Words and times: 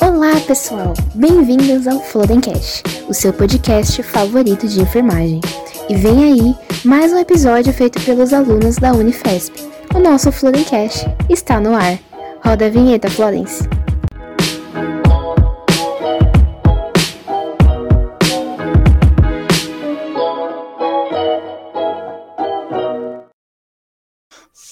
Olá, 0.00 0.40
pessoal! 0.46 0.94
Bem-vindos 1.14 1.86
ao 1.86 2.00
Flodencast, 2.00 2.82
o 3.08 3.14
seu 3.14 3.32
podcast 3.32 4.02
favorito 4.02 4.66
de 4.66 4.80
enfermagem. 4.80 5.40
E 5.88 5.94
vem 5.94 6.24
aí 6.24 6.56
mais 6.84 7.12
um 7.12 7.18
episódio 7.18 7.72
feito 7.72 8.00
pelos 8.02 8.32
alunos 8.32 8.76
da 8.76 8.92
Unifesp. 8.92 9.52
O 9.94 9.98
nosso 9.98 10.32
Flodencast 10.32 11.06
está 11.28 11.60
no 11.60 11.74
ar. 11.74 11.98
Roda 12.44 12.66
a 12.66 12.70
vinheta, 12.70 13.10
Florence. 13.10 13.68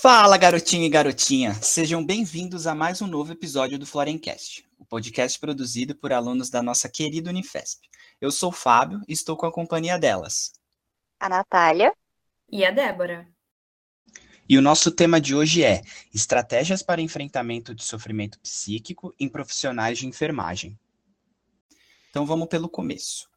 Fala, 0.02 0.37
garotinho 0.37 0.83
e 0.83 0.88
garotinha! 0.88 1.55
Sejam 1.62 2.05
bem-vindos 2.05 2.66
a 2.66 2.74
mais 2.74 3.01
um 3.01 3.06
novo 3.06 3.30
episódio 3.30 3.79
do 3.79 3.87
Florencast, 3.87 4.69
o 4.77 4.84
podcast 4.84 5.38
produzido 5.38 5.95
por 5.95 6.12
alunos 6.12 6.51
da 6.51 6.60
nossa 6.60 6.88
querida 6.88 7.30
Unifesp. 7.30 7.88
Eu 8.20 8.33
sou 8.33 8.48
o 8.48 8.52
Fábio 8.52 9.01
e 9.07 9.12
estou 9.12 9.37
com 9.37 9.46
a 9.46 9.52
companhia 9.52 9.96
delas. 9.96 10.55
A 11.20 11.29
Natália. 11.29 11.93
E 12.51 12.65
a 12.65 12.73
Débora. 12.73 13.29
E 14.48 14.59
o 14.59 14.60
nosso 14.60 14.91
tema 14.91 15.20
de 15.20 15.37
hoje 15.37 15.62
é 15.62 15.83
Estratégias 16.12 16.82
para 16.82 17.01
enfrentamento 17.01 17.73
de 17.73 17.84
sofrimento 17.84 18.41
psíquico 18.41 19.15
em 19.21 19.29
profissionais 19.29 19.98
de 19.98 20.09
enfermagem. 20.09 20.77
Então 22.10 22.27
vamos 22.27 22.48
pelo 22.48 22.69
começo. 22.69 23.30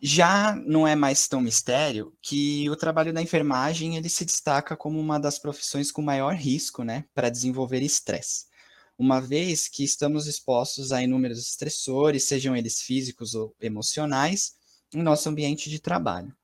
Já 0.00 0.54
não 0.54 0.86
é 0.86 0.94
mais 0.94 1.26
tão 1.26 1.40
mistério 1.40 2.16
que 2.22 2.70
o 2.70 2.76
trabalho 2.76 3.12
da 3.12 3.20
enfermagem 3.20 3.96
ele 3.96 4.08
se 4.08 4.24
destaca 4.24 4.76
como 4.76 4.98
uma 5.00 5.18
das 5.18 5.38
profissões 5.38 5.90
com 5.90 6.00
maior 6.00 6.34
risco, 6.34 6.84
né, 6.84 7.04
para 7.12 7.28
desenvolver 7.28 7.82
estresse. 7.82 8.46
Uma 8.96 9.20
vez 9.20 9.68
que 9.68 9.82
estamos 9.82 10.26
expostos 10.26 10.92
a 10.92 11.02
inúmeros 11.02 11.38
estressores, 11.38 12.24
sejam 12.24 12.56
eles 12.56 12.80
físicos 12.80 13.34
ou 13.34 13.54
emocionais, 13.60 14.54
em 14.94 15.02
nosso 15.02 15.28
ambiente 15.28 15.68
de 15.68 15.80
trabalho. 15.80 16.34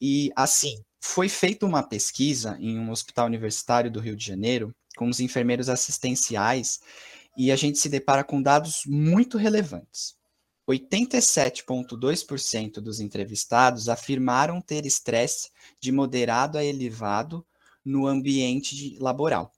E 0.00 0.30
assim, 0.36 0.82
foi 1.00 1.28
feita 1.28 1.66
uma 1.66 1.82
pesquisa 1.82 2.56
em 2.60 2.78
um 2.78 2.90
hospital 2.90 3.26
universitário 3.26 3.90
do 3.90 4.00
Rio 4.00 4.16
de 4.16 4.24
Janeiro 4.24 4.74
com 4.96 5.08
os 5.08 5.20
enfermeiros 5.20 5.68
assistenciais 5.68 6.80
e 7.36 7.50
a 7.50 7.56
gente 7.56 7.78
se 7.78 7.88
depara 7.88 8.22
com 8.22 8.42
dados 8.42 8.82
muito 8.86 9.38
relevantes. 9.38 10.19
87,2% 10.70 12.80
dos 12.80 13.00
entrevistados 13.00 13.88
afirmaram 13.88 14.60
ter 14.60 14.86
estresse 14.86 15.50
de 15.80 15.90
moderado 15.90 16.56
a 16.58 16.64
elevado 16.64 17.44
no 17.84 18.06
ambiente 18.06 18.96
laboral. 18.98 19.52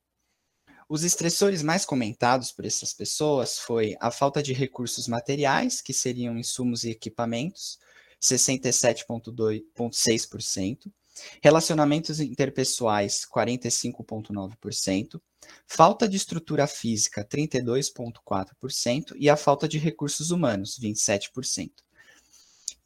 Os 0.89 1.05
estressores 1.05 1.63
mais 1.63 1.85
comentados 1.85 2.51
por 2.53 2.65
essas 2.65 2.95
pessoas 2.95 3.59
foi 3.59 3.97
a 4.01 4.11
falta 4.11 4.43
de 4.43 4.53
recursos 4.53 5.07
materiais, 5.09 5.81
que 5.81 5.93
seriam 5.93 6.37
insumos 6.37 6.83
e 6.85 6.91
equipamentos, 6.91 7.79
67,6%, 8.21 10.93
relacionamentos 11.43 12.21
interpessoais, 12.21 13.27
45,9%, 13.27 15.21
falta 15.67 16.09
de 16.09 16.17
estrutura 16.17 16.67
física, 16.67 17.25
32,4%, 17.25 19.15
e 19.17 19.29
a 19.29 19.37
falta 19.37 19.69
de 19.69 19.79
recursos 19.79 20.31
humanos, 20.31 20.79
27%. 20.81 21.71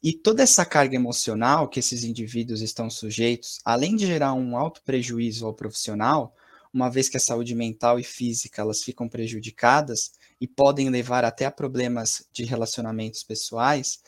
E 0.01 0.13
toda 0.13 0.43
essa 0.43 0.65
carga 0.65 0.95
emocional 0.95 1.67
que 1.67 1.79
esses 1.79 2.03
indivíduos 2.03 2.61
estão 2.61 2.89
sujeitos, 2.89 3.59
além 3.65 3.95
de 3.95 4.05
gerar 4.05 4.33
um 4.33 4.55
alto 4.55 4.81
prejuízo 4.83 5.45
ao 5.45 5.53
profissional, 5.53 6.35
uma 6.73 6.89
vez 6.89 7.09
que 7.09 7.17
a 7.17 7.19
saúde 7.19 7.55
mental 7.55 7.99
e 7.99 8.03
física 8.03 8.61
elas 8.61 8.83
ficam 8.83 9.09
prejudicadas 9.09 10.11
e 10.39 10.47
podem 10.47 10.89
levar 10.89 11.25
até 11.25 11.45
a 11.45 11.51
problemas 11.51 12.27
de 12.31 12.43
relacionamentos 12.43 13.23
pessoais, 13.23 13.99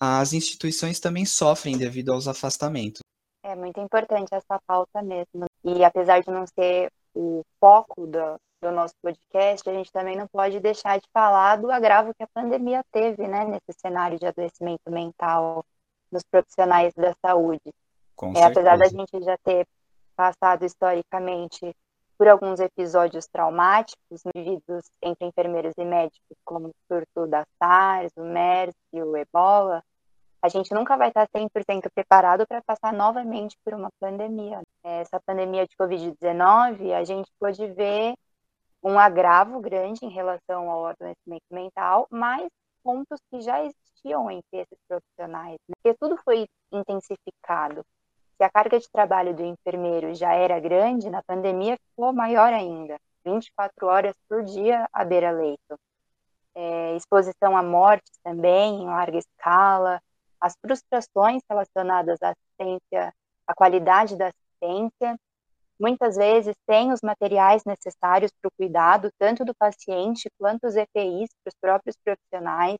as 0.00 0.32
instituições 0.32 0.98
também 0.98 1.26
sofrem 1.26 1.76
devido 1.76 2.12
aos 2.12 2.26
afastamentos. 2.26 3.00
É 3.50 3.56
muito 3.56 3.80
importante 3.80 4.32
essa 4.32 4.60
pauta 4.64 5.02
mesmo. 5.02 5.46
E 5.64 5.84
apesar 5.84 6.20
de 6.20 6.30
não 6.30 6.46
ser 6.46 6.88
o 7.12 7.42
foco 7.58 8.06
do, 8.06 8.40
do 8.62 8.70
nosso 8.70 8.94
podcast, 9.02 9.68
a 9.68 9.72
gente 9.72 9.90
também 9.90 10.16
não 10.16 10.28
pode 10.28 10.60
deixar 10.60 11.00
de 11.00 11.08
falar 11.12 11.56
do 11.56 11.68
agravo 11.68 12.14
que 12.14 12.22
a 12.22 12.28
pandemia 12.28 12.84
teve, 12.92 13.26
né, 13.26 13.44
nesse 13.44 13.76
cenário 13.80 14.20
de 14.20 14.26
adoecimento 14.26 14.88
mental 14.88 15.64
nos 16.12 16.22
profissionais 16.22 16.94
da 16.94 17.12
saúde. 17.24 17.74
Com 18.14 18.32
é, 18.36 18.44
apesar 18.44 18.78
da 18.78 18.86
gente 18.86 19.20
já 19.20 19.36
ter 19.38 19.66
passado 20.14 20.64
historicamente 20.64 21.74
por 22.16 22.28
alguns 22.28 22.60
episódios 22.60 23.26
traumáticos 23.26 24.22
vividos 24.32 24.84
entre 25.02 25.26
enfermeiros 25.26 25.74
e 25.76 25.84
médicos, 25.84 26.36
como 26.44 26.68
o 26.68 26.74
surto 26.86 27.26
da 27.26 27.44
SARS, 27.58 28.12
o 28.16 28.22
MERS 28.22 28.76
e 28.92 29.02
o 29.02 29.16
Ebola, 29.16 29.82
a 30.42 30.48
gente 30.48 30.72
nunca 30.72 30.96
vai 30.96 31.08
estar 31.08 31.28
100% 31.28 31.90
preparado 31.94 32.46
para 32.46 32.62
passar 32.62 32.92
novamente 32.92 33.56
por 33.62 33.74
uma 33.74 33.90
pandemia. 34.00 34.62
Essa 34.82 35.20
pandemia 35.20 35.66
de 35.66 35.76
Covid-19, 35.76 36.92
a 36.94 37.04
gente 37.04 37.30
pôde 37.38 37.66
ver 37.68 38.14
um 38.82 38.98
agravo 38.98 39.60
grande 39.60 40.04
em 40.04 40.10
relação 40.10 40.70
ao 40.70 40.86
adoecimento 40.86 41.44
mental, 41.50 42.06
mas 42.10 42.48
pontos 42.82 43.20
que 43.30 43.40
já 43.42 43.62
existiam 43.62 44.30
entre 44.30 44.60
esses 44.60 44.78
profissionais, 44.88 45.58
né? 45.68 45.74
porque 45.82 45.98
tudo 45.98 46.16
foi 46.24 46.46
intensificado. 46.72 47.84
Se 48.38 48.44
a 48.44 48.48
carga 48.48 48.78
de 48.78 48.90
trabalho 48.90 49.34
do 49.34 49.44
enfermeiro 49.44 50.14
já 50.14 50.32
era 50.32 50.58
grande, 50.58 51.10
na 51.10 51.22
pandemia 51.22 51.76
ficou 51.76 52.10
maior 52.10 52.50
ainda, 52.54 52.98
24 53.22 53.86
horas 53.86 54.14
por 54.26 54.42
dia 54.42 54.88
à 54.90 55.04
beira-leito. 55.04 55.78
É, 56.54 56.96
exposição 56.96 57.54
a 57.54 57.62
mortes 57.62 58.18
também, 58.24 58.82
em 58.82 58.86
larga 58.86 59.18
escala, 59.18 60.00
as 60.40 60.54
frustrações 60.60 61.42
relacionadas 61.48 62.18
à 62.22 62.30
assistência, 62.30 63.12
à 63.46 63.54
qualidade 63.54 64.16
da 64.16 64.28
assistência, 64.28 65.18
muitas 65.78 66.16
vezes 66.16 66.54
sem 66.68 66.92
os 66.92 67.00
materiais 67.02 67.64
necessários 67.64 68.30
para 68.40 68.48
o 68.48 68.52
cuidado, 68.56 69.10
tanto 69.18 69.44
do 69.44 69.54
paciente 69.54 70.30
quanto 70.38 70.66
os 70.66 70.76
EPIs 70.76 71.30
para 71.42 71.48
os 71.48 71.54
próprios 71.60 71.96
profissionais, 72.04 72.78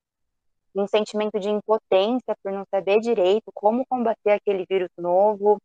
um 0.75 0.87
sentimento 0.87 1.41
de 1.41 1.49
impotência 1.49 2.37
por 2.43 2.53
não 2.53 2.65
saber 2.71 3.01
direito 3.01 3.51
como 3.55 3.87
combater 3.87 4.33
aquele 4.33 4.65
vírus 4.69 4.91
novo, 4.97 5.61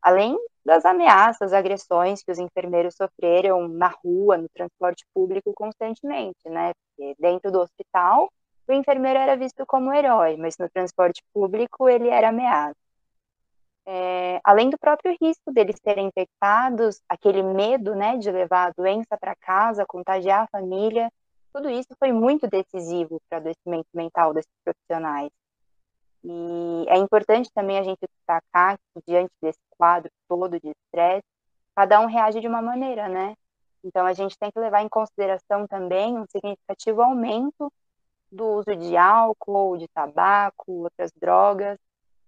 além 0.00 0.36
das 0.64 0.84
ameaças, 0.84 1.52
agressões 1.52 2.22
que 2.22 2.30
os 2.30 2.38
enfermeiros 2.38 2.94
sofreram 2.94 3.68
na 3.68 3.88
rua, 3.88 4.38
no 4.38 4.48
transporte 4.48 5.04
público 5.12 5.52
constantemente, 5.54 6.48
né? 6.48 6.72
Porque 6.74 7.14
dentro 7.18 7.50
do 7.50 7.60
hospital 7.60 8.30
o 8.70 8.74
enfermeiro 8.74 9.18
era 9.18 9.36
visto 9.36 9.64
como 9.66 9.92
herói, 9.92 10.36
mas 10.36 10.56
no 10.58 10.68
transporte 10.68 11.22
público 11.32 11.88
ele 11.88 12.08
era 12.08 12.28
ameaça. 12.28 12.76
É, 13.86 14.40
além 14.44 14.70
do 14.70 14.78
próprio 14.78 15.16
risco 15.20 15.52
deles 15.52 15.76
serem 15.82 16.06
infectados, 16.06 17.00
aquele 17.08 17.42
medo 17.42 17.94
né, 17.94 18.16
de 18.16 18.30
levar 18.30 18.68
a 18.68 18.72
doença 18.72 19.16
para 19.18 19.34
casa, 19.34 19.86
contagiar 19.86 20.44
a 20.44 20.46
família, 20.46 21.10
tudo 21.52 21.68
isso 21.68 21.88
foi 21.98 22.12
muito 22.12 22.46
decisivo 22.46 23.20
para 23.28 23.38
o 23.38 23.40
adoecimento 23.40 23.88
mental 23.92 24.32
desses 24.32 24.52
profissionais. 24.64 25.30
E 26.22 26.86
é 26.88 26.98
importante 26.98 27.50
também 27.52 27.78
a 27.78 27.82
gente 27.82 27.98
destacar 28.00 28.78
que, 28.78 29.02
diante 29.06 29.32
desse 29.42 29.58
quadro 29.70 30.10
todo 30.28 30.60
de 30.60 30.68
estresse, 30.70 31.26
cada 31.74 32.00
um 32.00 32.06
reage 32.06 32.40
de 32.40 32.46
uma 32.46 32.62
maneira, 32.62 33.08
né? 33.08 33.34
Então, 33.82 34.06
a 34.06 34.12
gente 34.12 34.38
tem 34.38 34.50
que 34.50 34.60
levar 34.60 34.82
em 34.82 34.88
consideração 34.88 35.66
também 35.66 36.16
um 36.18 36.26
significativo 36.30 37.00
aumento 37.02 37.72
do 38.30 38.44
uso 38.46 38.76
de 38.76 38.96
álcool, 38.96 39.76
de 39.76 39.88
tabaco, 39.88 40.84
outras 40.84 41.10
drogas, 41.12 41.78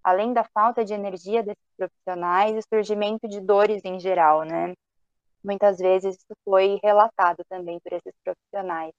além 0.03 0.33
da 0.33 0.45
falta 0.45 0.85
de 0.85 0.93
energia 0.93 1.43
desses 1.43 1.63
profissionais 1.77 2.57
e 2.57 2.63
surgimento 2.69 3.29
de 3.29 3.41
dores 3.41 3.85
em 3.85 4.01
geral, 4.01 4.43
né? 4.43 4.75
Muitas 5.45 5.79
vezes 5.79 6.17
isso 6.17 6.35
foi 6.45 6.79
relatado 6.83 7.43
também 7.49 7.79
por 7.81 7.93
esses 7.93 8.15
profissionais. 8.25 8.93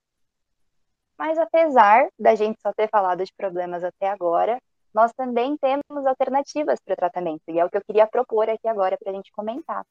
Mas 1.18 1.38
apesar 1.38 2.08
da 2.18 2.36
gente 2.36 2.60
só 2.62 2.74
ter 2.74 2.90
falado 2.90 3.24
de 3.24 3.34
problemas 3.34 3.84
até 3.84 4.10
agora, 4.10 4.60
nós 4.94 5.12
também 5.14 5.58
temos 5.58 6.06
alternativas 6.06 6.80
para 6.84 6.94
o 6.94 6.98
tratamento, 6.98 7.42
e 7.48 7.60
é 7.60 7.66
o 7.66 7.70
que 7.70 7.78
eu 7.78 7.84
queria 7.84 8.08
propor 8.08 8.50
aqui 8.50 8.68
agora 8.68 8.98
para 8.98 9.12
a 9.12 9.16
gente 9.16 9.32
comentar. 9.32 9.86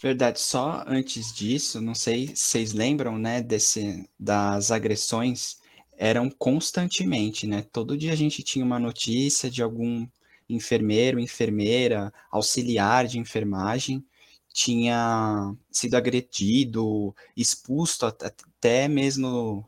Verdade, 0.00 0.40
só 0.40 0.82
antes 0.86 1.32
disso, 1.32 1.80
não 1.80 1.94
sei 1.94 2.28
se 2.28 2.36
vocês 2.36 2.72
lembram, 2.72 3.16
né, 3.16 3.40
desse, 3.40 4.08
das 4.18 4.72
agressões 4.72 5.61
eram 5.96 6.30
constantemente, 6.30 7.46
né? 7.46 7.64
Todo 7.72 7.96
dia 7.96 8.12
a 8.12 8.16
gente 8.16 8.42
tinha 8.42 8.64
uma 8.64 8.78
notícia 8.78 9.50
de 9.50 9.62
algum 9.62 10.06
enfermeiro, 10.48 11.20
enfermeira, 11.20 12.12
auxiliar 12.30 13.06
de 13.06 13.18
enfermagem 13.18 14.04
tinha 14.52 15.54
sido 15.70 15.96
agredido, 15.96 17.14
expulso 17.36 18.06
até 18.06 18.86
mesmo 18.86 19.66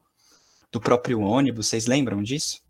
do 0.70 0.80
próprio 0.80 1.20
ônibus. 1.20 1.68
Vocês 1.68 1.86
lembram 1.86 2.22
disso? 2.22 2.62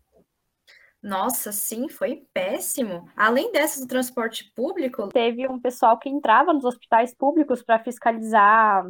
Nossa, 1.01 1.51
sim, 1.51 1.87
foi 1.87 2.25
péssimo. 2.33 3.07
Além 3.15 3.51
dessas 3.51 3.81
do 3.81 3.87
transporte 3.87 4.51
público, 4.55 5.07
teve 5.09 5.47
um 5.47 5.59
pessoal 5.59 5.99
que 5.99 6.09
entrava 6.09 6.51
nos 6.51 6.65
hospitais 6.65 7.13
públicos 7.13 7.61
para 7.61 7.83
fiscalizar 7.83 8.83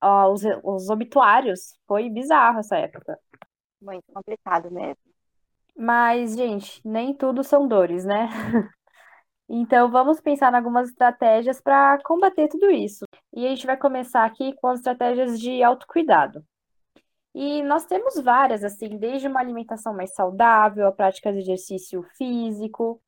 ó, 0.00 0.32
os, 0.32 0.42
os 0.64 0.88
obituários. 0.88 1.74
Foi 1.86 2.08
bizarro 2.08 2.60
essa 2.60 2.78
época. 2.78 3.18
Muito 3.80 4.04
complicado 4.12 4.70
mesmo. 4.70 4.98
Mas, 5.76 6.36
gente, 6.36 6.80
nem 6.84 7.14
tudo 7.14 7.42
são 7.44 7.66
dores, 7.68 8.04
né? 8.04 8.28
Então, 9.52 9.90
vamos 9.90 10.20
pensar 10.20 10.52
em 10.52 10.56
algumas 10.56 10.90
estratégias 10.90 11.60
para 11.60 11.98
combater 12.04 12.48
tudo 12.48 12.70
isso. 12.70 13.04
E 13.34 13.46
a 13.46 13.50
gente 13.50 13.66
vai 13.66 13.76
começar 13.76 14.24
aqui 14.24 14.54
com 14.54 14.68
as 14.68 14.78
estratégias 14.78 15.40
de 15.40 15.62
autocuidado. 15.62 16.44
E 17.34 17.62
nós 17.62 17.86
temos 17.86 18.16
várias, 18.22 18.64
assim, 18.64 18.98
desde 18.98 19.28
uma 19.28 19.40
alimentação 19.40 19.94
mais 19.94 20.14
saudável, 20.14 20.86
a 20.88 20.92
prática 20.92 21.32
de 21.32 21.40
exercício 21.40 22.02
físico 22.16 23.00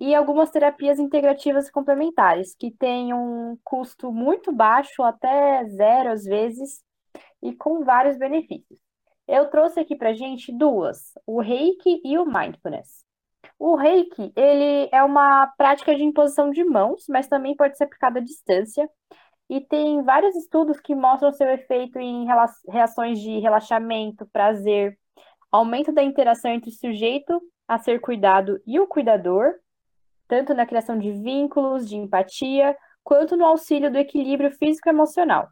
e 0.00 0.14
algumas 0.14 0.50
terapias 0.50 0.98
integrativas 0.98 1.68
e 1.68 1.72
complementares, 1.72 2.54
que 2.54 2.70
têm 2.72 3.14
um 3.14 3.58
custo 3.64 4.12
muito 4.12 4.52
baixo, 4.52 5.02
até 5.02 5.64
zero 5.66 6.10
às 6.12 6.24
vezes, 6.24 6.82
e 7.42 7.54
com 7.54 7.84
vários 7.84 8.18
benefícios. 8.18 8.81
Eu 9.32 9.48
trouxe 9.48 9.80
aqui 9.80 9.96
para 9.96 10.12
gente 10.12 10.52
duas, 10.52 11.14
o 11.26 11.40
Reiki 11.40 12.02
e 12.04 12.18
o 12.18 12.26
Mindfulness. 12.26 13.02
O 13.58 13.76
Reiki, 13.76 14.30
ele 14.36 14.90
é 14.92 15.02
uma 15.02 15.46
prática 15.56 15.96
de 15.96 16.04
imposição 16.04 16.50
de 16.50 16.62
mãos, 16.62 17.06
mas 17.08 17.28
também 17.28 17.56
pode 17.56 17.78
ser 17.78 17.84
aplicada 17.84 18.18
à 18.18 18.22
distância. 18.22 18.86
E 19.48 19.58
tem 19.58 20.02
vários 20.02 20.36
estudos 20.36 20.78
que 20.80 20.94
mostram 20.94 21.32
seu 21.32 21.48
efeito 21.48 21.98
em 21.98 22.26
reações 22.68 23.20
de 23.20 23.38
relaxamento, 23.38 24.28
prazer, 24.30 24.98
aumento 25.50 25.90
da 25.92 26.02
interação 26.02 26.50
entre 26.50 26.68
o 26.68 26.74
sujeito 26.74 27.40
a 27.66 27.78
ser 27.78 28.02
cuidado 28.02 28.60
e 28.66 28.78
o 28.78 28.86
cuidador, 28.86 29.54
tanto 30.28 30.52
na 30.52 30.66
criação 30.66 30.98
de 30.98 31.10
vínculos, 31.10 31.88
de 31.88 31.96
empatia, 31.96 32.76
quanto 33.02 33.34
no 33.34 33.46
auxílio 33.46 33.90
do 33.90 33.96
equilíbrio 33.96 34.50
físico 34.50 34.90
e 34.90 34.92
emocional. 34.92 35.48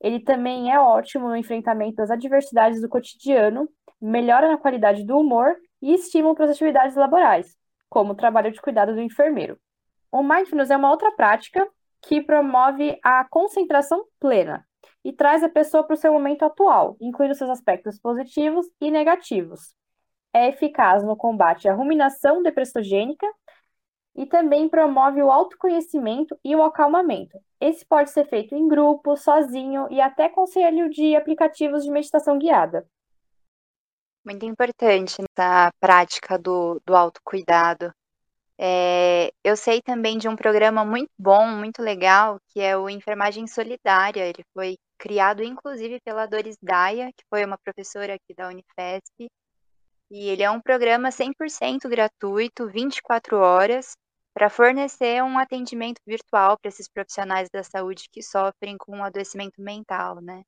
Ele 0.00 0.20
também 0.20 0.72
é 0.72 0.78
ótimo 0.78 1.28
no 1.28 1.36
enfrentamento 1.36 1.96
das 1.96 2.10
adversidades 2.10 2.80
do 2.80 2.88
cotidiano, 2.88 3.68
melhora 4.00 4.48
na 4.48 4.58
qualidade 4.58 5.04
do 5.04 5.18
humor 5.18 5.56
e 5.80 5.94
estimulam 5.94 6.34
para 6.34 6.44
as 6.44 6.50
atividades 6.50 6.96
laborais, 6.96 7.56
como 7.88 8.12
o 8.12 8.16
trabalho 8.16 8.52
de 8.52 8.60
cuidado 8.60 8.94
do 8.94 9.00
enfermeiro. 9.00 9.58
O 10.12 10.22
mindfulness 10.22 10.70
é 10.70 10.76
uma 10.76 10.90
outra 10.90 11.10
prática 11.12 11.66
que 12.02 12.20
promove 12.20 12.98
a 13.02 13.26
concentração 13.28 14.04
plena 14.20 14.64
e 15.04 15.12
traz 15.12 15.42
a 15.42 15.48
pessoa 15.48 15.84
para 15.84 15.94
o 15.94 15.96
seu 15.96 16.12
momento 16.12 16.44
atual, 16.44 16.96
incluindo 17.00 17.34
seus 17.34 17.50
aspectos 17.50 17.98
positivos 17.98 18.66
e 18.80 18.90
negativos. 18.90 19.74
É 20.32 20.48
eficaz 20.48 21.02
no 21.02 21.16
combate 21.16 21.68
à 21.68 21.74
ruminação 21.74 22.42
depressogênica 22.42 23.26
e 24.16 24.24
também 24.24 24.68
promove 24.68 25.22
o 25.22 25.30
autoconhecimento 25.30 26.36
e 26.42 26.56
o 26.56 26.62
acalmamento. 26.62 27.38
Esse 27.60 27.84
pode 27.84 28.10
ser 28.10 28.26
feito 28.26 28.54
em 28.54 28.66
grupo, 28.66 29.16
sozinho 29.16 29.86
e 29.90 30.00
até 30.00 30.28
conselho 30.28 30.88
de 30.88 31.14
aplicativos 31.14 31.84
de 31.84 31.90
meditação 31.90 32.38
guiada. 32.38 32.86
Muito 34.24 34.44
importante 34.44 35.22
essa 35.38 35.70
prática 35.78 36.38
do, 36.38 36.80
do 36.84 36.96
autocuidado. 36.96 37.92
É, 38.58 39.30
eu 39.44 39.54
sei 39.54 39.82
também 39.82 40.16
de 40.16 40.28
um 40.28 40.34
programa 40.34 40.84
muito 40.84 41.10
bom, 41.18 41.46
muito 41.46 41.82
legal, 41.82 42.40
que 42.48 42.60
é 42.60 42.76
o 42.76 42.88
Enfermagem 42.88 43.46
Solidária. 43.46 44.26
Ele 44.26 44.42
foi 44.54 44.76
criado, 44.98 45.42
inclusive, 45.44 46.00
pela 46.00 46.26
Doris 46.26 46.56
Daia, 46.60 47.12
que 47.14 47.24
foi 47.28 47.44
uma 47.44 47.58
professora 47.58 48.14
aqui 48.14 48.34
da 48.34 48.48
Unifesp. 48.48 49.28
E 50.10 50.28
ele 50.28 50.42
é 50.42 50.50
um 50.50 50.60
programa 50.60 51.10
100% 51.10 51.88
gratuito, 51.88 52.68
24 52.68 53.36
horas, 53.36 53.94
para 54.36 54.50
fornecer 54.50 55.24
um 55.24 55.38
atendimento 55.38 55.98
virtual 56.06 56.58
para 56.58 56.68
esses 56.68 56.86
profissionais 56.86 57.48
da 57.48 57.62
saúde 57.62 58.06
que 58.12 58.22
sofrem 58.22 58.76
com 58.76 58.98
um 58.98 59.02
adoecimento 59.02 59.62
mental, 59.62 60.20
né? 60.20 60.42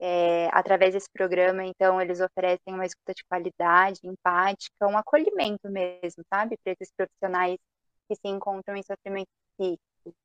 É, 0.00 0.48
através 0.50 0.94
desse 0.94 1.10
programa, 1.12 1.62
então, 1.62 2.00
eles 2.00 2.18
oferecem 2.18 2.72
uma 2.72 2.86
escuta 2.86 3.12
de 3.12 3.22
qualidade, 3.26 4.00
empática, 4.04 4.86
um 4.86 4.96
acolhimento 4.96 5.68
mesmo, 5.68 6.24
sabe, 6.32 6.56
para 6.64 6.72
esses 6.72 6.90
profissionais 6.96 7.58
que 8.08 8.14
se 8.14 8.26
encontram 8.26 8.74
em 8.74 8.82
sofrimento 8.82 9.28
psíquico. 9.58 10.16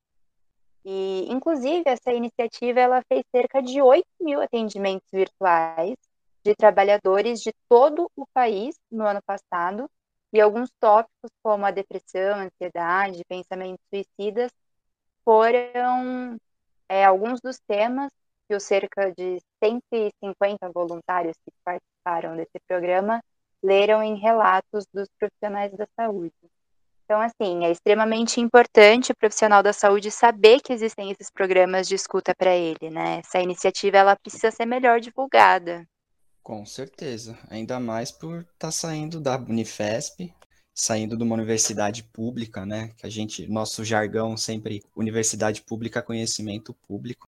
E, 0.82 1.26
inclusive, 1.30 1.82
essa 1.84 2.14
iniciativa 2.14 2.80
ela 2.80 3.02
fez 3.12 3.22
cerca 3.30 3.60
de 3.60 3.82
8 3.82 4.08
mil 4.18 4.40
atendimentos 4.40 5.10
virtuais 5.12 5.96
de 6.42 6.54
trabalhadores 6.54 7.40
de 7.40 7.52
todo 7.68 8.10
o 8.16 8.26
país 8.32 8.74
no 8.90 9.06
ano 9.06 9.20
passado, 9.26 9.86
e 10.32 10.40
alguns 10.40 10.70
tópicos 10.80 11.30
como 11.42 11.64
a 11.66 11.70
depressão, 11.70 12.40
ansiedade, 12.40 13.24
pensamentos 13.28 13.84
suicidas 13.88 14.50
foram 15.24 16.36
é, 16.88 17.04
alguns 17.04 17.40
dos 17.40 17.58
temas 17.66 18.10
que 18.48 18.54
os 18.54 18.62
cerca 18.62 19.12
de 19.12 19.40
150 19.62 20.70
voluntários 20.72 21.36
que 21.44 21.52
participaram 21.64 22.36
desse 22.36 22.58
programa 22.66 23.20
leram 23.62 24.02
em 24.02 24.16
relatos 24.16 24.86
dos 24.92 25.08
profissionais 25.18 25.72
da 25.72 25.86
saúde. 25.96 26.34
Então, 27.04 27.20
assim, 27.20 27.64
é 27.64 27.70
extremamente 27.70 28.40
importante 28.40 29.12
o 29.12 29.16
profissional 29.16 29.62
da 29.62 29.72
saúde 29.72 30.10
saber 30.10 30.60
que 30.60 30.72
existem 30.72 31.10
esses 31.10 31.30
programas 31.30 31.86
de 31.86 31.94
escuta 31.94 32.34
para 32.34 32.54
ele, 32.54 32.90
né? 32.90 33.20
Essa 33.20 33.40
iniciativa 33.40 33.96
ela 33.96 34.16
precisa 34.16 34.50
ser 34.50 34.66
melhor 34.66 35.00
divulgada. 35.00 35.86
Com 36.46 36.64
certeza, 36.64 37.36
ainda 37.50 37.80
mais 37.80 38.12
por 38.12 38.42
estar 38.42 38.52
tá 38.56 38.70
saindo 38.70 39.20
da 39.20 39.36
Unifesp, 39.36 40.32
saindo 40.72 41.16
de 41.16 41.24
uma 41.24 41.34
universidade 41.34 42.04
pública, 42.04 42.64
né? 42.64 42.92
Que 42.96 43.04
a 43.04 43.10
gente, 43.10 43.48
nosso 43.48 43.84
jargão 43.84 44.36
sempre 44.36 44.80
universidade 44.94 45.60
pública, 45.62 46.00
conhecimento 46.00 46.72
público. 46.72 47.28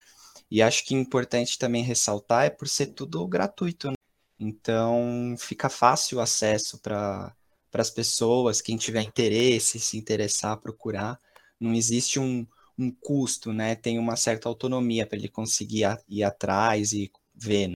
E 0.51 0.61
acho 0.61 0.85
que 0.85 0.95
importante 0.95 1.59
também 1.59 1.83
ressaltar 1.83 2.45
é 2.45 2.51
por 2.51 2.69
ser 2.69 2.89
tudo 2.89 3.27
gratuito. 3.27 3.89
Né? 3.89 3.97
Então 4.39 5.35
fica 5.39 5.71
fácil 5.71 6.19
o 6.19 6.21
acesso 6.21 6.79
para 6.79 7.35
as 7.73 7.91
pessoas, 7.91 8.61
quem 8.61 8.77
tiver 8.77 9.01
interesse, 9.01 9.81
se 9.81 9.97
interessar, 9.97 10.59
procurar. 10.59 11.19
Não 11.59 11.73
existe 11.73 12.21
um, 12.21 12.47
um 12.79 12.91
custo, 12.91 13.51
né? 13.51 13.77
Tem 13.77 13.99
uma 13.99 14.15
certa 14.15 14.47
autonomia 14.47 15.07
para 15.07 15.17
ele 15.17 15.31
conseguir 15.31 15.85
ir 16.07 16.23
atrás 16.23 16.93
e 16.93 17.11
ver. 17.35 17.69
Né? 17.69 17.76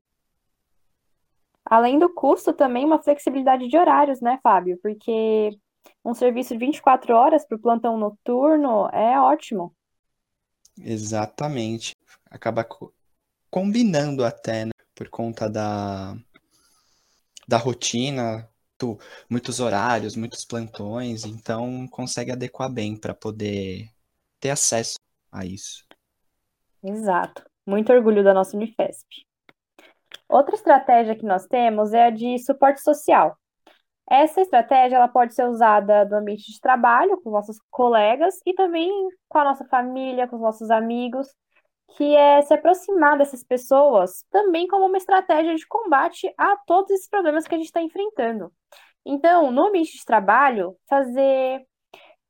Além 1.70 2.00
do 2.00 2.12
custo, 2.12 2.52
também 2.52 2.84
uma 2.84 3.00
flexibilidade 3.00 3.68
de 3.68 3.78
horários, 3.78 4.20
né, 4.20 4.40
Fábio? 4.42 4.76
Porque 4.82 5.56
um 6.04 6.12
serviço 6.12 6.52
de 6.52 6.58
24 6.58 7.14
horas 7.14 7.46
para 7.46 7.56
o 7.56 7.60
plantão 7.60 7.96
noturno 7.96 8.88
é 8.92 9.20
ótimo. 9.20 9.72
Exatamente 10.76 11.94
acaba 12.28 12.64
co 12.64 12.92
combinando 13.48 14.24
até, 14.24 14.64
né? 14.64 14.70
Por 14.94 15.08
conta 15.08 15.48
da, 15.48 16.16
da 17.46 17.56
rotina, 17.56 18.48
tu, 18.76 18.98
muitos 19.28 19.60
horários, 19.60 20.16
muitos 20.16 20.44
plantões, 20.44 21.24
então 21.24 21.86
consegue 21.88 22.32
adequar 22.32 22.70
bem 22.70 22.96
para 22.96 23.14
poder 23.14 23.88
ter 24.40 24.50
acesso 24.50 24.98
a 25.30 25.44
isso. 25.44 25.84
Exato. 26.82 27.44
Muito 27.66 27.92
orgulho 27.92 28.24
da 28.24 28.34
nossa 28.34 28.56
Unifesp. 28.56 29.29
Outra 30.30 30.54
estratégia 30.54 31.16
que 31.16 31.26
nós 31.26 31.44
temos 31.46 31.92
é 31.92 32.04
a 32.06 32.10
de 32.10 32.38
suporte 32.38 32.80
social. 32.80 33.36
Essa 34.08 34.40
estratégia 34.40 34.94
ela 34.94 35.08
pode 35.08 35.34
ser 35.34 35.44
usada 35.44 36.04
no 36.04 36.18
ambiente 36.18 36.52
de 36.52 36.60
trabalho, 36.60 37.20
com 37.20 37.30
nossos 37.30 37.58
colegas 37.68 38.40
e 38.46 38.54
também 38.54 38.88
com 39.28 39.38
a 39.38 39.44
nossa 39.44 39.64
família, 39.64 40.28
com 40.28 40.36
os 40.36 40.42
nossos 40.42 40.70
amigos, 40.70 41.26
que 41.96 42.14
é 42.14 42.42
se 42.42 42.54
aproximar 42.54 43.18
dessas 43.18 43.42
pessoas 43.42 44.24
também 44.30 44.68
como 44.68 44.86
uma 44.86 44.96
estratégia 44.96 45.52
de 45.56 45.66
combate 45.66 46.32
a 46.38 46.56
todos 46.64 46.92
esses 46.92 47.08
problemas 47.08 47.48
que 47.48 47.54
a 47.56 47.58
gente 47.58 47.66
está 47.66 47.82
enfrentando. 47.82 48.52
Então, 49.04 49.50
no 49.50 49.66
ambiente 49.66 49.98
de 49.98 50.04
trabalho, 50.04 50.76
fazer 50.88 51.66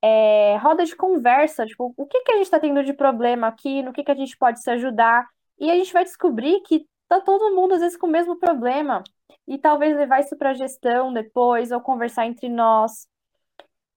é, 0.00 0.56
roda 0.56 0.86
de 0.86 0.96
conversa, 0.96 1.66
tipo, 1.66 1.92
o 1.94 2.06
que, 2.06 2.20
que 2.20 2.32
a 2.32 2.36
gente 2.36 2.46
está 2.46 2.58
tendo 2.58 2.82
de 2.82 2.94
problema 2.94 3.46
aqui, 3.46 3.82
no 3.82 3.92
que, 3.92 4.02
que 4.02 4.10
a 4.10 4.14
gente 4.14 4.38
pode 4.38 4.62
se 4.62 4.70
ajudar, 4.70 5.26
e 5.58 5.70
a 5.70 5.74
gente 5.74 5.92
vai 5.92 6.04
descobrir 6.04 6.60
que 6.62 6.86
tá 7.10 7.20
todo 7.20 7.54
mundo, 7.56 7.74
às 7.74 7.80
vezes, 7.80 7.98
com 7.98 8.06
o 8.06 8.10
mesmo 8.10 8.38
problema, 8.38 9.02
e 9.46 9.58
talvez 9.58 9.96
levar 9.96 10.20
isso 10.20 10.36
para 10.36 10.54
gestão 10.54 11.12
depois, 11.12 11.72
ou 11.72 11.80
conversar 11.80 12.24
entre 12.24 12.48
nós. 12.48 13.08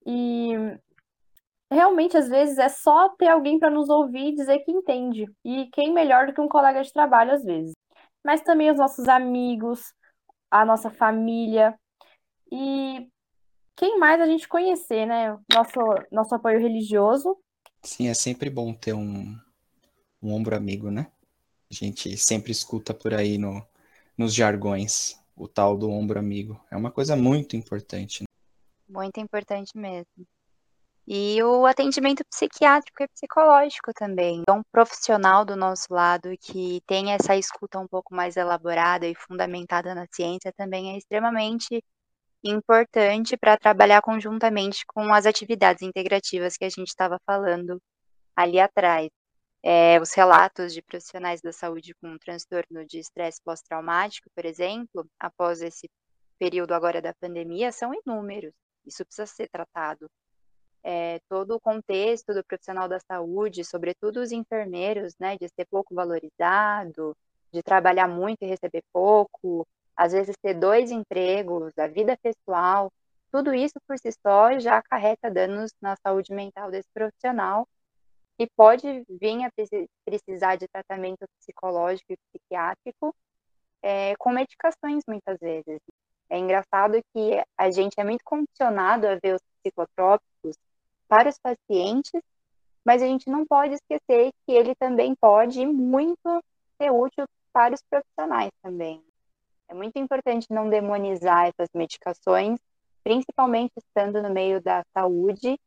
E 0.03 0.53
realmente, 1.72 2.17
às 2.17 2.27
vezes, 2.27 2.58
é 2.58 2.67
só 2.67 3.10
ter 3.10 3.27
alguém 3.27 3.60
para 3.60 3.70
nos 3.70 3.88
ouvir 3.88 4.29
e 4.29 4.36
dizer 4.36 4.60
que 4.60 4.72
entende. 4.72 5.32
E 5.46 5.67
quem 5.67 5.93
melhor 5.93 6.25
do 6.25 6.34
que 6.34 6.41
um 6.41 6.50
colega 6.50 6.82
de 6.82 6.91
trabalho, 6.91 7.34
às 7.34 7.43
vezes. 7.43 7.74
Mas 8.25 8.41
também 8.41 8.72
os 8.72 8.77
nossos 8.79 9.08
amigos, 9.08 9.93
a 10.50 10.65
nossa 10.65 10.89
família. 10.89 11.77
E 12.51 13.08
quem 13.75 14.00
mais 14.00 14.20
a 14.20 14.25
gente 14.25 14.48
conhecer, 14.48 15.05
né? 15.05 15.38
Nosso, 15.53 15.79
nosso 16.12 16.34
apoio 16.34 16.60
religioso. 16.60 17.38
Sim, 17.84 18.08
é 18.08 18.13
sempre 18.15 18.50
bom 18.50 18.74
ter 18.74 18.93
um, 18.93 19.38
um 20.20 20.34
ombro 20.34 20.55
amigo, 20.55 20.89
né? 20.89 21.12
A 21.74 21.86
gente 21.86 22.15
sempre 22.18 22.51
escuta 22.51 22.94
por 22.94 23.15
aí 23.15 23.39
no, 23.39 23.65
nos 24.15 24.32
jargões 24.34 25.20
o 25.36 25.48
tal 25.48 25.75
do 25.75 25.89
ombro 25.89 26.20
amigo. 26.20 26.63
É 26.70 26.77
uma 26.77 26.92
coisa 26.92 27.15
muito 27.15 27.56
importante. 27.56 28.22
Né? 28.22 28.25
Muito 28.88 29.20
importante 29.20 29.75
mesmo. 29.75 30.27
E 31.08 31.42
o 31.42 31.65
atendimento 31.65 32.24
psiquiátrico 32.25 33.01
e 33.01 33.08
psicológico 33.08 33.92
também. 33.92 34.44
É 34.48 34.51
um 34.51 34.62
profissional 34.72 35.44
do 35.44 35.56
nosso 35.56 35.92
lado 35.92 36.30
que 36.39 36.80
tem 36.86 37.12
essa 37.12 37.36
escuta 37.36 37.80
um 37.80 37.88
pouco 37.88 38.13
mais 38.13 38.38
elaborada 38.38 39.08
e 39.08 39.15
fundamentada 39.15 39.96
na 39.96 40.06
ciência 40.13 40.53
também 40.56 40.94
é 40.94 40.98
extremamente 40.98 41.84
importante 42.44 43.36
para 43.36 43.58
trabalhar 43.58 44.01
conjuntamente 44.01 44.86
com 44.86 45.12
as 45.12 45.25
atividades 45.25 45.82
integrativas 45.82 46.56
que 46.56 46.65
a 46.65 46.70
gente 46.70 46.89
estava 46.89 47.18
falando 47.25 47.82
ali 48.36 48.60
atrás. 48.60 49.10
É, 49.65 49.98
os 50.01 50.13
relatos 50.13 50.74
de 50.74 50.82
profissionais 50.82 51.41
da 51.41 51.53
saúde 51.53 51.96
com 51.96 52.17
transtorno 52.17 52.86
de 52.86 53.00
estresse 53.00 53.41
pós-traumático, 53.41 54.29
por 54.36 54.46
exemplo, 54.46 55.08
após 55.17 55.62
esse 55.62 55.89
período 56.38 56.74
agora 56.74 57.01
da 57.01 57.13
pandemia, 57.13 57.72
são 57.72 57.93
inúmeros. 57.93 58.53
Isso 58.86 59.05
precisa 59.05 59.25
ser 59.25 59.48
tratado. 59.50 60.10
É, 60.84 61.20
todo 61.29 61.55
o 61.55 61.62
contexto 61.62 62.34
do 62.34 62.43
profissional 62.43 62.89
da 62.89 63.00
saúde, 63.00 63.63
sobretudo 63.63 64.20
os 64.20 64.34
enfermeiros, 64.34 65.13
né, 65.17 65.38
de 65.38 65.48
ser 65.48 65.65
pouco 65.70 65.96
valorizado, 65.96 67.15
de 67.53 67.63
trabalhar 67.63 68.08
muito 68.10 68.43
e 68.43 68.48
receber 68.48 68.84
pouco, 68.91 69.65
às 69.96 70.12
vezes 70.12 70.36
ter 70.41 70.55
dois 70.55 70.91
empregos, 70.91 71.77
a 71.77 71.88
vida 71.88 72.17
pessoal, 72.22 72.91
tudo 73.32 73.53
isso 73.53 73.75
por 73.88 73.98
si 73.98 74.12
só 74.12 74.60
já 74.60 74.77
acarreta 74.77 75.32
danos 75.32 75.72
na 75.82 75.96
saúde 76.05 76.34
mental 76.34 76.70
desse 76.70 76.89
profissional 76.93 77.65
e 78.40 78.48
pode 78.56 79.04
vir 79.10 79.44
a 79.44 79.52
precisar 80.06 80.56
de 80.56 80.68
tratamento 80.68 81.25
psicológico 81.40 82.13
e 82.13 82.18
psiquiátrico 82.18 83.16
é, 83.82 84.16
com 84.18 84.32
medicações 84.32 85.04
muitas 85.08 85.38
vezes. 85.40 85.80
É 86.30 86.38
engraçado 86.38 87.00
que 87.13 87.44
a 87.58 87.70
gente 87.70 87.94
é 87.98 88.04
muito 88.04 88.24
condicionado 88.24 89.08
a 89.08 89.16
ver 89.22 89.36
os 89.36 89.42
psicotrópicos 89.62 90.58
para 91.08 91.30
os 91.30 91.38
pacientes, 91.38 92.22
mas 92.84 93.04
a 93.04 93.06
gente 93.06 93.30
não 93.30 93.46
pode 93.46 93.75
esquecer 93.75 94.32
que 94.46 94.52
ele 94.52 94.74
também 94.75 95.13
pode 95.16 95.66
muito 95.66 96.44
ser 96.82 96.92
útil 96.92 97.25
para 97.52 97.75
os 97.75 97.82
profissionais 97.88 98.52
também. 98.62 99.04
É 99.68 99.74
muito 99.74 99.98
importante 99.98 100.48
não 100.50 100.70
demonizar 100.70 101.48
essas 101.48 101.70
medicações, 101.74 102.60
principalmente 103.04 103.74
estando 103.78 104.22
no 104.22 104.30
meio 104.30 104.62
da 104.62 104.84
saúde, 104.94 105.60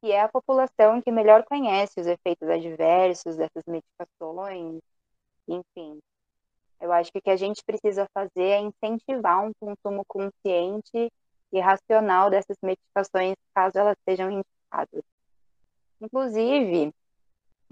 que 0.00 0.12
é 0.12 0.20
a 0.20 0.28
população 0.28 1.02
que 1.02 1.10
melhor 1.10 1.44
conhece 1.44 2.00
os 2.00 2.06
efeitos 2.06 2.48
adversos 2.48 3.36
dessas 3.36 3.62
medicações, 3.66 4.80
enfim. 5.48 5.98
Eu 6.80 6.92
acho 6.92 7.10
que 7.10 7.18
o 7.18 7.22
que 7.22 7.30
a 7.30 7.36
gente 7.36 7.62
precisa 7.64 8.06
fazer 8.14 8.42
é 8.42 8.60
incentivar 8.60 9.44
um 9.44 9.52
consumo 9.58 10.04
consciente 10.06 11.12
e 11.52 11.60
racional 11.60 12.30
dessas 12.30 12.56
medicações, 12.62 13.34
caso 13.54 13.78
elas 13.78 13.96
sejam 14.08 14.30
indicadas. 14.30 15.02
Inclusive, 16.00 16.92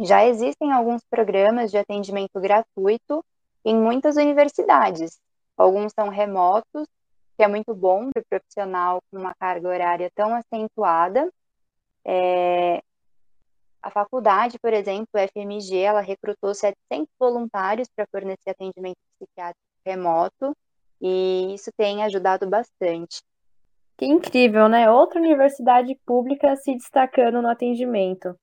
já 0.01 0.25
existem 0.27 0.73
alguns 0.73 1.03
programas 1.09 1.71
de 1.71 1.79
atendimento 1.79 2.41
gratuito 2.41 3.25
em 3.65 3.77
muitas 3.77 4.17
universidades, 4.17 5.21
Alguns 5.57 5.93
são 5.99 6.09
remotos, 6.09 6.87
que 7.37 7.43
é 7.43 7.49
muito 7.49 7.75
bom 7.75 8.11
para 8.11 8.21
o 8.21 8.27
profissional 8.27 9.01
com 9.11 9.19
uma 9.19 9.35
carga 9.35 9.69
horária 9.69 10.11
tão 10.15 10.35
acentuada. 10.35 11.33
É... 12.07 12.83
A 13.83 13.91
faculdade, 13.91 14.59
por 14.59 14.73
exemplo, 14.73 15.09
a 15.15 15.29
FMG, 15.29 15.79
ela 15.79 16.01
recrutou 16.01 16.55
700 16.55 17.09
voluntários 17.19 17.89
para 17.95 18.07
fornecer 18.07 18.51
atendimento 18.51 18.97
psiquiátrico 19.19 19.61
remoto, 19.85 20.57
e 21.01 21.55
isso 21.55 21.71
tem 21.77 22.03
ajudado 22.03 22.49
bastante. 22.49 23.23
Que 23.97 24.07
incrível, 24.07 24.69
né? 24.69 24.91
Outra 24.91 25.21
universidade 25.21 25.95
pública 26.05 26.57
se 26.57 26.75
destacando 26.75 27.41
no 27.41 27.49
atendimento. 27.49 28.37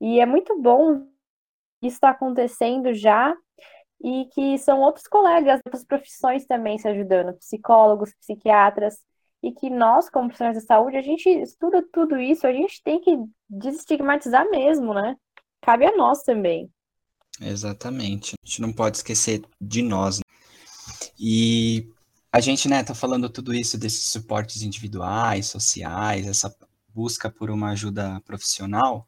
E 0.00 0.20
é 0.20 0.26
muito 0.26 0.58
bom 0.60 1.06
isso 1.82 1.96
está 1.96 2.10
acontecendo 2.10 2.94
já 2.94 3.34
e 4.02 4.26
que 4.26 4.58
são 4.58 4.80
outros 4.80 5.06
colegas, 5.06 5.60
outras 5.64 5.84
profissões 5.84 6.46
também 6.46 6.78
se 6.78 6.88
ajudando, 6.88 7.36
psicólogos, 7.38 8.14
psiquiatras, 8.14 8.98
e 9.42 9.52
que 9.52 9.70
nós, 9.70 10.08
como 10.10 10.28
profissionais 10.28 10.56
da 10.56 10.66
saúde, 10.66 10.96
a 10.96 11.02
gente 11.02 11.28
estuda 11.28 11.86
tudo 11.92 12.18
isso, 12.18 12.46
a 12.46 12.52
gente 12.52 12.82
tem 12.82 13.00
que 13.00 13.16
desestigmatizar 13.48 14.48
mesmo, 14.50 14.92
né? 14.92 15.16
Cabe 15.60 15.86
a 15.86 15.96
nós 15.96 16.22
também. 16.22 16.70
Exatamente. 17.40 18.34
A 18.42 18.46
gente 18.46 18.60
não 18.62 18.72
pode 18.72 18.96
esquecer 18.98 19.42
de 19.60 19.82
nós. 19.82 20.18
Né? 20.18 20.22
E 21.18 21.88
a 22.32 22.40
gente, 22.40 22.68
né, 22.68 22.82
tá 22.82 22.94
falando 22.94 23.28
tudo 23.28 23.54
isso 23.54 23.78
desses 23.78 24.08
suportes 24.08 24.62
individuais, 24.62 25.46
sociais, 25.46 26.26
essa 26.26 26.54
busca 26.94 27.30
por 27.30 27.50
uma 27.50 27.70
ajuda 27.70 28.20
profissional. 28.24 29.06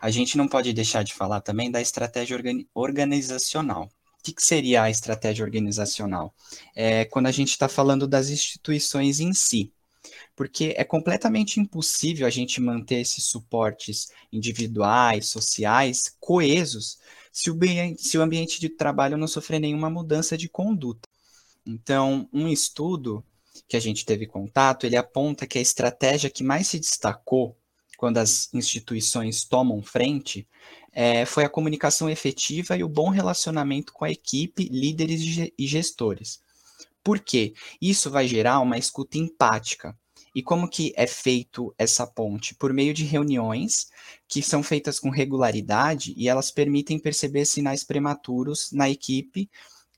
A 0.00 0.10
gente 0.10 0.36
não 0.36 0.46
pode 0.46 0.72
deixar 0.72 1.02
de 1.02 1.14
falar 1.14 1.40
também 1.40 1.70
da 1.70 1.80
estratégia 1.80 2.38
organizacional, 2.74 3.88
que, 4.24 4.32
que 4.32 4.42
seria 4.42 4.82
a 4.82 4.90
estratégia 4.90 5.44
organizacional? 5.44 6.34
É 6.74 7.04
quando 7.04 7.26
a 7.26 7.32
gente 7.32 7.50
está 7.50 7.68
falando 7.68 8.08
das 8.08 8.30
instituições 8.30 9.20
em 9.20 9.34
si. 9.34 9.70
Porque 10.34 10.74
é 10.76 10.82
completamente 10.82 11.60
impossível 11.60 12.26
a 12.26 12.30
gente 12.30 12.60
manter 12.60 13.00
esses 13.00 13.24
suportes 13.24 14.08
individuais, 14.32 15.28
sociais, 15.28 16.16
coesos, 16.18 16.98
se 17.30 17.50
o, 17.50 17.58
se 17.98 18.18
o 18.18 18.22
ambiente 18.22 18.60
de 18.60 18.68
trabalho 18.68 19.16
não 19.16 19.28
sofrer 19.28 19.60
nenhuma 19.60 19.90
mudança 19.90 20.36
de 20.36 20.48
conduta. 20.48 21.08
Então, 21.66 22.28
um 22.32 22.48
estudo 22.48 23.24
que 23.68 23.76
a 23.76 23.80
gente 23.80 24.04
teve 24.04 24.26
contato, 24.26 24.84
ele 24.84 24.96
aponta 24.96 25.46
que 25.46 25.58
a 25.58 25.62
estratégia 25.62 26.30
que 26.30 26.42
mais 26.42 26.66
se 26.66 26.78
destacou 26.78 27.56
quando 27.96 28.18
as 28.18 28.52
instituições 28.52 29.44
tomam 29.44 29.82
frente 29.82 30.46
é, 30.92 31.24
foi 31.26 31.44
a 31.44 31.48
comunicação 31.48 32.08
efetiva 32.08 32.76
e 32.76 32.84
o 32.84 32.88
bom 32.88 33.08
relacionamento 33.08 33.92
com 33.92 34.04
a 34.04 34.10
equipe, 34.10 34.68
líderes 34.70 35.50
e 35.58 35.66
gestores. 35.66 36.40
Por 37.02 37.20
quê? 37.20 37.52
Isso 37.80 38.10
vai 38.10 38.26
gerar 38.26 38.60
uma 38.60 38.78
escuta 38.78 39.18
empática. 39.18 39.96
E 40.34 40.42
como 40.42 40.68
que 40.68 40.92
é 40.96 41.06
feito 41.06 41.72
essa 41.78 42.06
ponte? 42.06 42.54
Por 42.54 42.72
meio 42.72 42.92
de 42.92 43.04
reuniões 43.04 43.88
que 44.26 44.42
são 44.42 44.62
feitas 44.62 44.98
com 44.98 45.10
regularidade 45.10 46.12
e 46.16 46.28
elas 46.28 46.50
permitem 46.50 46.98
perceber 46.98 47.44
sinais 47.44 47.84
prematuros 47.84 48.72
na 48.72 48.90
equipe 48.90 49.48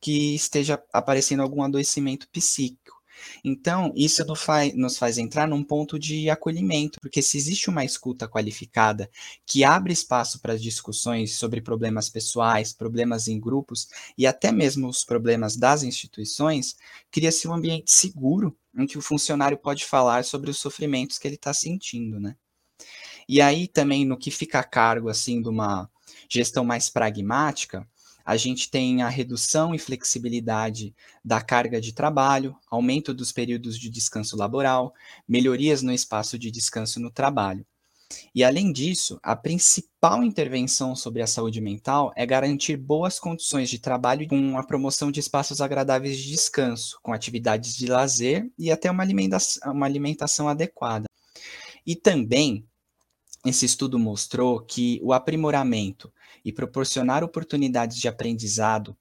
que 0.00 0.34
esteja 0.34 0.82
aparecendo 0.92 1.42
algum 1.42 1.62
adoecimento 1.62 2.28
psíquico. 2.28 2.95
Então, 3.44 3.92
isso 3.94 4.25
nos 4.75 4.99
faz, 4.99 5.18
entrar 5.18 5.46
num 5.46 5.62
ponto 5.62 5.99
de 5.99 6.28
acolhimento, 6.30 7.00
porque 7.00 7.23
se 7.23 7.37
existe 7.37 7.70
uma 7.70 7.85
escuta 7.85 8.28
qualificada 8.28 9.11
que 9.44 9.64
abre 9.64 9.92
espaço 9.92 10.40
para 10.40 10.52
as 10.52 10.62
discussões 10.62 11.35
sobre 11.35 11.61
problemas 11.61 12.08
pessoais, 12.08 12.73
problemas 12.73 13.28
em 13.28 13.38
grupos 13.38 13.88
e 14.16 14.26
até 14.26 14.50
mesmo 14.52 14.88
os 14.88 15.04
problemas 15.04 15.56
das 15.56 15.82
instituições, 15.82 16.76
cria-se 17.11 17.46
um 17.49 17.54
ambiente 17.54 17.90
seguro 17.90 18.56
em 18.76 18.87
que 18.87 18.99
o 18.99 19.02
funcionário 19.02 19.56
pode 19.56 19.85
falar 19.85 20.25
sobre 20.25 20.50
os 20.50 20.58
sofrimentos 20.58 21.18
que 21.18 21.26
ele 21.26 21.37
está 21.37 21.54
sentindo, 21.54 22.20
né? 22.20 22.37
E 23.28 23.40
aí 23.40 23.66
também 23.66 24.04
no 24.04 24.16
que 24.16 24.30
fica 24.30 24.61
a 24.61 24.64
cargo 24.64 25.08
assim 25.08 25.42
de 25.42 25.49
uma 25.49 25.90
gestão 26.28 26.64
mais 26.64 26.88
pragmática, 26.88 27.87
a 28.26 28.37
gente 28.37 28.68
tem 28.68 29.02
a 29.02 29.09
redução 29.09 29.73
e 29.73 29.78
flexibilidade 29.78 30.92
da 31.25 31.40
carga 31.40 31.80
de 31.80 31.92
trabalho, 31.92 32.56
aumento 32.68 33.14
dos 33.14 33.30
períodos 33.30 33.78
de 33.78 33.88
descanso 33.88 34.37
laboral, 34.37 34.92
melhorias 35.28 35.80
no 35.80 35.92
espaço 35.92 36.37
de 36.37 36.50
descanso 36.50 36.99
no 36.99 37.09
trabalho. 37.09 37.64
E 38.35 38.42
além 38.42 38.73
disso, 38.73 39.18
a 39.23 39.37
principal 39.37 40.25
intervenção 40.25 40.97
sobre 40.97 41.23
a 41.23 41.26
saúde 41.26 41.61
mental 41.61 42.12
é 42.16 42.26
garantir 42.26 42.76
boas 42.76 43.21
condições 43.21 43.71
de 43.71 43.78
trabalho 43.78 44.26
com 44.26 44.59
a 44.59 44.66
promoção 44.66 45.12
de 45.12 45.21
espaços 45.21 45.61
agradáveis 45.61 46.18
de 46.18 46.28
descanso, 46.28 46.99
com 47.02 47.12
atividades 47.12 47.76
de 47.76 47.87
lazer 47.87 48.50
e 48.59 48.73
até 48.73 48.90
uma 48.90 49.04
alimentação, 49.04 49.73
uma 49.73 49.87
alimentação 49.87 50.49
adequada. 50.49 51.06
E 51.87 51.95
também 51.95 52.66
esse 53.48 53.64
estudo 53.64 53.98
mostrou 53.98 54.60
que 54.60 55.00
o 55.02 55.12
aprimoramento 55.12 56.12
e 56.44 56.52
proporcionar 56.52 57.24
oportunidades 57.24 57.98
de 57.98 58.08
aprendizado 58.08 58.96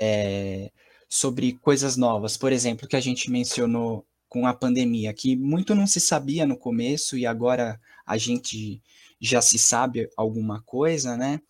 é, 0.00 0.70
sobre 1.08 1.52
coisas 1.54 1.96
novas, 1.96 2.36
por 2.36 2.52
exemplo, 2.52 2.88
que 2.88 2.96
a 2.96 3.00
gente 3.00 3.30
mencionou 3.30 4.06
com 4.28 4.46
a 4.46 4.54
pandemia, 4.54 5.12
que 5.12 5.36
muito 5.36 5.74
não 5.74 5.86
se 5.86 6.00
sabia 6.00 6.46
no 6.46 6.56
começo 6.56 7.18
e 7.18 7.26
agora 7.26 7.78
a 8.06 8.16
gente 8.16 8.82
já 9.20 9.40
se 9.40 9.58
sabe 9.58 10.08
alguma 10.16 10.62
coisa, 10.62 11.16
né? 11.16 11.40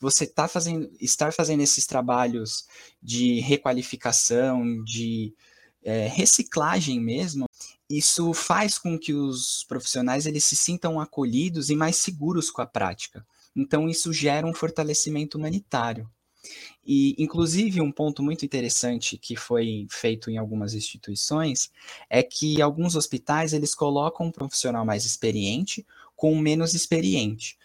Você 0.00 0.26
tá 0.26 0.46
fazendo, 0.46 0.90
estar 1.00 1.32
fazendo 1.32 1.62
esses 1.62 1.86
trabalhos 1.86 2.66
de 3.02 3.40
requalificação, 3.40 4.82
de 4.84 5.32
é, 5.82 6.08
reciclagem 6.08 7.00
mesmo, 7.00 7.46
isso 7.96 8.32
faz 8.32 8.78
com 8.78 8.98
que 8.98 9.12
os 9.12 9.64
profissionais 9.68 10.26
eles 10.26 10.44
se 10.44 10.56
sintam 10.56 11.00
acolhidos 11.00 11.70
e 11.70 11.76
mais 11.76 11.96
seguros 11.96 12.50
com 12.50 12.62
a 12.62 12.66
prática. 12.66 13.26
Então 13.54 13.88
isso 13.88 14.12
gera 14.12 14.46
um 14.46 14.54
fortalecimento 14.54 15.36
humanitário. 15.36 16.08
E, 16.84 17.14
inclusive, 17.22 17.80
um 17.80 17.92
ponto 17.92 18.22
muito 18.22 18.44
interessante 18.44 19.16
que 19.16 19.36
foi 19.36 19.86
feito 19.88 20.30
em 20.30 20.38
algumas 20.38 20.74
instituições 20.74 21.70
é 22.10 22.22
que 22.22 22.60
alguns 22.60 22.96
hospitais 22.96 23.52
eles 23.52 23.74
colocam 23.74 24.26
um 24.26 24.32
profissional 24.32 24.84
mais 24.84 25.04
experiente 25.04 25.86
com 26.16 26.32
o 26.32 26.38
menos 26.38 26.74
experiente. 26.74 27.56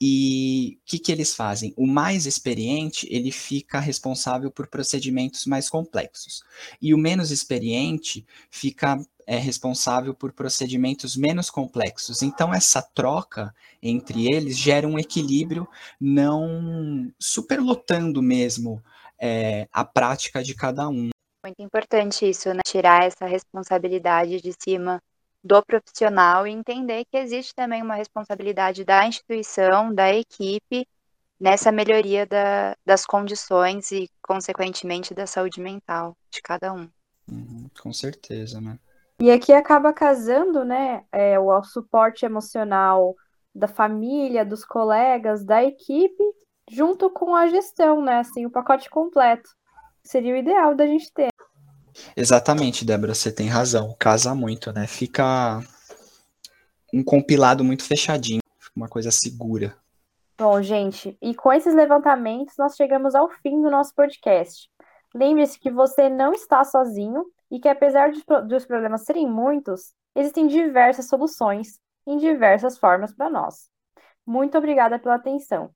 E 0.00 0.78
o 0.82 0.84
que, 0.84 0.98
que 0.98 1.10
eles 1.10 1.34
fazem? 1.34 1.72
O 1.76 1.86
mais 1.86 2.26
experiente, 2.26 3.08
ele 3.10 3.30
fica 3.30 3.80
responsável 3.80 4.50
por 4.50 4.66
procedimentos 4.66 5.46
mais 5.46 5.70
complexos. 5.70 6.42
E 6.80 6.92
o 6.92 6.98
menos 6.98 7.30
experiente 7.30 8.26
fica 8.50 8.98
é, 9.26 9.38
responsável 9.38 10.12
por 10.12 10.32
procedimentos 10.32 11.16
menos 11.16 11.48
complexos. 11.48 12.22
Então, 12.22 12.52
essa 12.52 12.82
troca 12.82 13.54
entre 13.82 14.30
eles 14.30 14.58
gera 14.58 14.86
um 14.86 14.98
equilíbrio, 14.98 15.66
não 15.98 17.10
superlotando 17.18 18.22
mesmo 18.22 18.82
é, 19.18 19.66
a 19.72 19.84
prática 19.84 20.42
de 20.42 20.54
cada 20.54 20.88
um. 20.88 21.08
Muito 21.44 21.62
importante 21.62 22.28
isso, 22.28 22.52
né? 22.52 22.60
Tirar 22.66 23.04
essa 23.04 23.24
responsabilidade 23.24 24.40
de 24.42 24.52
cima 24.62 25.00
do 25.46 25.64
profissional 25.64 26.46
e 26.46 26.50
entender 26.50 27.04
que 27.04 27.16
existe 27.16 27.54
também 27.54 27.82
uma 27.82 27.94
responsabilidade 27.94 28.84
da 28.84 29.06
instituição, 29.06 29.94
da 29.94 30.12
equipe, 30.12 30.86
nessa 31.38 31.70
melhoria 31.70 32.26
da, 32.26 32.76
das 32.84 33.06
condições 33.06 33.92
e, 33.92 34.10
consequentemente, 34.22 35.14
da 35.14 35.26
saúde 35.26 35.60
mental 35.60 36.16
de 36.30 36.42
cada 36.42 36.72
um. 36.72 36.88
Uhum, 37.30 37.68
com 37.80 37.92
certeza, 37.92 38.60
né? 38.60 38.78
E 39.20 39.30
aqui 39.30 39.52
acaba 39.52 39.92
casando, 39.92 40.64
né, 40.64 41.04
é, 41.10 41.38
o, 41.38 41.48
o 41.48 41.64
suporte 41.64 42.26
emocional 42.26 43.14
da 43.54 43.66
família, 43.66 44.44
dos 44.44 44.64
colegas, 44.64 45.42
da 45.44 45.64
equipe, 45.64 46.22
junto 46.70 47.08
com 47.08 47.34
a 47.34 47.46
gestão, 47.46 48.02
né, 48.02 48.18
assim, 48.18 48.44
o 48.44 48.50
pacote 48.50 48.90
completo. 48.90 49.48
Seria 50.04 50.34
o 50.34 50.36
ideal 50.36 50.74
da 50.74 50.86
gente 50.86 51.10
ter. 51.12 51.28
Exatamente, 52.16 52.84
Débora, 52.84 53.14
você 53.14 53.32
tem 53.32 53.48
razão. 53.48 53.94
Casa 53.98 54.34
muito, 54.34 54.72
né? 54.72 54.86
Fica 54.86 55.60
um 56.92 57.02
compilado 57.02 57.64
muito 57.64 57.84
fechadinho, 57.84 58.40
uma 58.74 58.88
coisa 58.88 59.10
segura. 59.10 59.76
Bom, 60.38 60.60
gente, 60.62 61.16
e 61.22 61.34
com 61.34 61.52
esses 61.52 61.74
levantamentos 61.74 62.54
nós 62.58 62.76
chegamos 62.76 63.14
ao 63.14 63.30
fim 63.30 63.62
do 63.62 63.70
nosso 63.70 63.94
podcast. 63.94 64.68
Lembre-se 65.14 65.58
que 65.58 65.70
você 65.70 66.10
não 66.10 66.32
está 66.32 66.62
sozinho 66.62 67.24
e 67.50 67.58
que 67.58 67.68
apesar 67.68 68.10
de, 68.10 68.22
dos 68.46 68.66
problemas 68.66 69.04
serem 69.04 69.26
muitos, 69.26 69.94
existem 70.14 70.46
diversas 70.46 71.08
soluções 71.08 71.80
em 72.06 72.18
diversas 72.18 72.76
formas 72.78 73.14
para 73.14 73.30
nós. 73.30 73.70
Muito 74.26 74.58
obrigada 74.58 74.98
pela 74.98 75.14
atenção. 75.14 75.70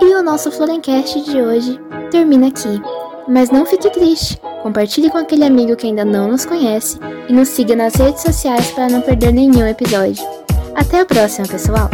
E 0.00 0.14
o 0.14 0.22
nosso 0.22 0.50
Florencast 0.50 1.22
de 1.22 1.40
hoje 1.40 1.80
termina 2.10 2.48
aqui. 2.48 2.80
Mas 3.28 3.50
não 3.50 3.64
fique 3.64 3.88
triste, 3.90 4.38
compartilhe 4.62 5.08
com 5.08 5.18
aquele 5.18 5.44
amigo 5.44 5.76
que 5.76 5.86
ainda 5.86 6.04
não 6.04 6.28
nos 6.28 6.44
conhece 6.44 6.98
e 7.28 7.32
nos 7.32 7.48
siga 7.48 7.74
nas 7.74 7.94
redes 7.94 8.22
sociais 8.22 8.70
para 8.72 8.88
não 8.88 9.00
perder 9.00 9.32
nenhum 9.32 9.66
episódio. 9.66 10.22
Até 10.74 11.00
a 11.00 11.06
próxima, 11.06 11.46
pessoal! 11.46 11.88